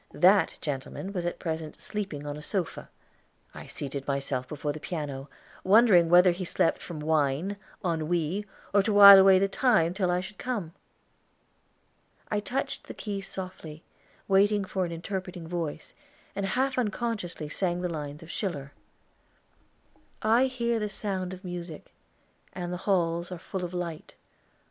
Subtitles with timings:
[0.15, 2.89] That gentleman was at present sleeping on a sofa.
[3.53, 5.29] I seated myself before the piano,
[5.63, 10.19] wondering whether he slept from wine, ennui, or to while away the time till I
[10.19, 10.73] should come.
[12.31, 13.83] I touched the keys softly,
[14.27, 15.93] waiting for an interpreting voice,
[16.35, 18.71] and half unconsciously sang the lines of Schiller:
[20.23, 21.93] "I hear the sound of music,
[22.53, 24.15] and the halls Are full of light.